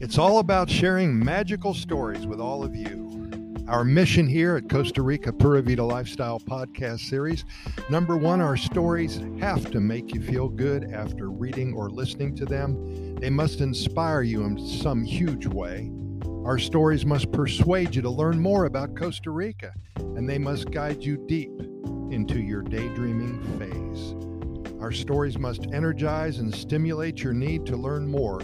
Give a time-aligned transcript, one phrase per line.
[0.00, 3.28] It's all about sharing magical stories with all of you.
[3.68, 7.44] Our mission here at Costa Rica Pura Vida Lifestyle Podcast Series
[7.90, 12.46] number one, our stories have to make you feel good after reading or listening to
[12.46, 13.14] them.
[13.16, 15.92] They must inspire you in some huge way.
[16.46, 21.02] Our stories must persuade you to learn more about Costa Rica, and they must guide
[21.02, 21.52] you deep
[22.10, 24.14] into your daydreaming phase.
[24.80, 28.40] Our stories must energize and stimulate your need to learn more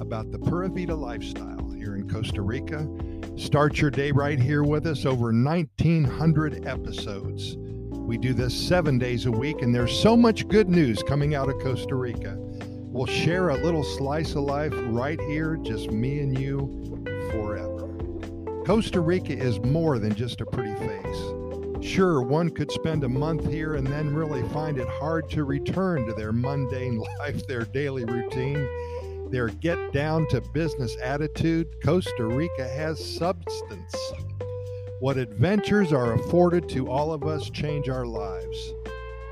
[0.00, 2.88] about the Pura Vida lifestyle here in Costa Rica.
[3.36, 7.56] Start your day right here with us, over 1,900 episodes.
[7.56, 11.48] We do this seven days a week, and there's so much good news coming out
[11.48, 12.36] of Costa Rica.
[12.38, 17.88] We'll share a little slice of life right here, just me and you forever.
[18.64, 21.84] Costa Rica is more than just a pretty face.
[21.84, 26.06] Sure, one could spend a month here and then really find it hard to return
[26.06, 28.68] to their mundane life, their daily routine
[29.30, 33.94] their get down to business attitude, Costa Rica has substance.
[35.00, 38.72] What adventures are afforded to all of us change our lives.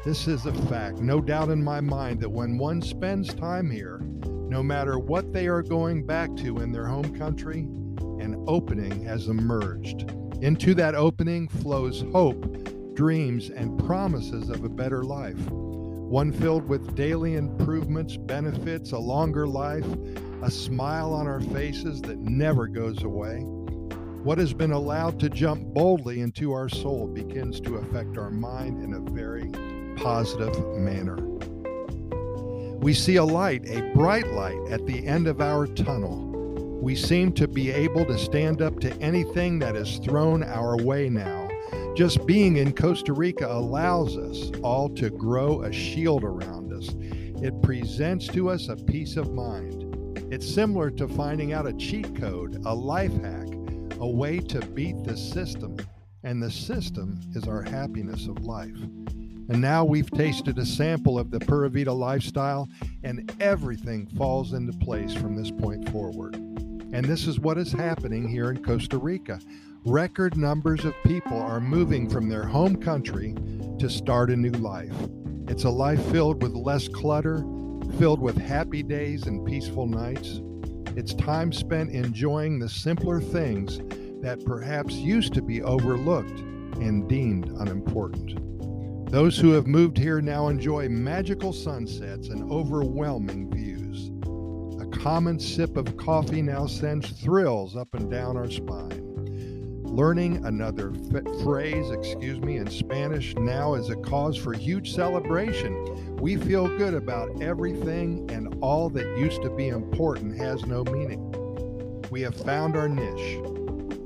[0.05, 4.01] This is a fact, no doubt in my mind, that when one spends time here,
[4.27, 7.69] no matter what they are going back to in their home country,
[8.21, 10.11] an opening has emerged.
[10.43, 15.41] Into that opening flows hope, dreams, and promises of a better life
[16.07, 19.85] one filled with daily improvements, benefits, a longer life,
[20.41, 23.41] a smile on our faces that never goes away.
[24.23, 28.85] What has been allowed to jump boldly into our soul begins to affect our mind
[28.85, 29.51] in a very
[29.97, 31.17] positive manner.
[32.79, 36.25] We see a light, a bright light at the end of our tunnel.
[36.81, 41.09] We seem to be able to stand up to anything that is thrown our way
[41.09, 41.46] now
[41.97, 46.95] just being in Costa Rica allows us all to grow a shield around us.
[47.43, 49.83] It presents to us a peace of mind.
[50.31, 53.49] It's similar to finding out a cheat code, a life hack,
[53.99, 55.79] a way to beat the system.
[56.23, 58.77] And the system is our happiness of life.
[59.49, 62.69] And now we've tasted a sample of the Pura Vida lifestyle,
[63.05, 66.35] and everything falls into place from this point forward.
[66.35, 69.41] And this is what is happening here in Costa Rica
[69.87, 73.37] record numbers of people are moving from their home country
[73.79, 74.93] to start a new life.
[75.47, 77.45] It's a life filled with less clutter,
[77.97, 80.41] filled with happy days and peaceful nights.
[80.97, 83.79] It's time spent enjoying the simpler things
[84.23, 86.41] that perhaps used to be overlooked
[86.81, 89.13] and deemed unimportant.
[89.13, 94.11] Those who have moved here now enjoy magical sunsets and overwhelming views.
[94.83, 99.06] A common sip of coffee now sends thrills up and down our spine.
[99.97, 105.75] Learning another f- phrase, excuse me, in Spanish now is a cause for huge celebration.
[106.17, 111.33] We feel good about everything, and all that used to be important has no meaning.
[112.11, 113.41] We have found our niche,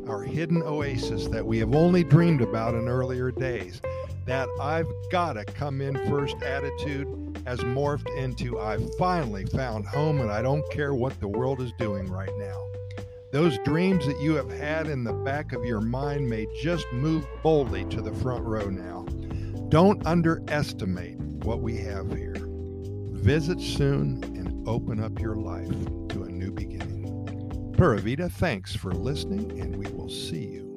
[0.09, 3.81] our hidden oasis that we have only dreamed about in earlier days.
[4.27, 10.21] That I've got to come in first attitude has morphed into I've finally found home
[10.21, 12.71] and I don't care what the world is doing right now.
[13.33, 17.25] Those dreams that you have had in the back of your mind may just move
[17.43, 19.05] boldly to the front row now.
[19.69, 22.35] Don't underestimate what we have here.
[23.13, 25.69] Visit soon and open up your life
[26.09, 27.73] to a new beginning.
[27.77, 30.70] Pura Vida, thanks for listening, and we will see you